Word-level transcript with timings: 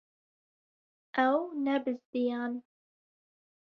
Ew 1.27 1.37
nebizdiyan. 1.63 2.53